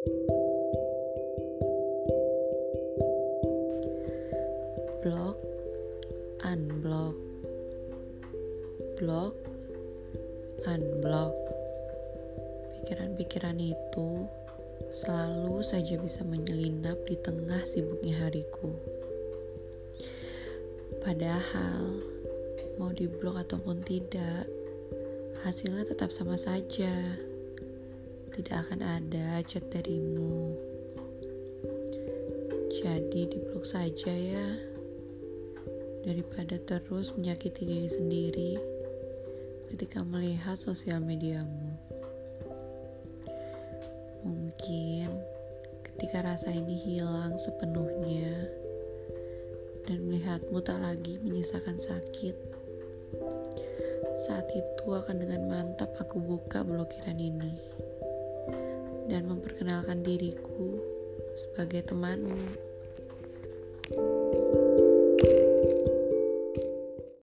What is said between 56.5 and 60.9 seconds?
blokiran ini dan memperkenalkan diriku